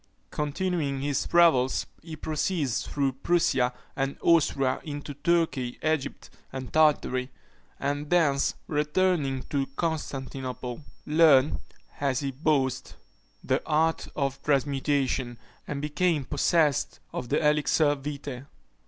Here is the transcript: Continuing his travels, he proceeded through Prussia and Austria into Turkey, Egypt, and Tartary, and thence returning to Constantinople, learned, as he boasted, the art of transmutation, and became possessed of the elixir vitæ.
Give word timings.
Continuing 0.31 1.01
his 1.01 1.27
travels, 1.27 1.85
he 2.01 2.15
proceeded 2.15 2.71
through 2.73 3.11
Prussia 3.11 3.71
and 3.95 4.17
Austria 4.21 4.81
into 4.83 5.13
Turkey, 5.13 5.77
Egypt, 5.83 6.31
and 6.51 6.73
Tartary, 6.73 7.29
and 7.79 8.09
thence 8.09 8.55
returning 8.65 9.43
to 9.51 9.67
Constantinople, 9.75 10.83
learned, 11.05 11.59
as 11.99 12.21
he 12.21 12.31
boasted, 12.31 12.95
the 13.43 13.61
art 13.67 14.07
of 14.15 14.41
transmutation, 14.41 15.37
and 15.67 15.83
became 15.83 16.25
possessed 16.25 16.99
of 17.13 17.29
the 17.29 17.37
elixir 17.47 17.95
vitæ. 17.95 18.47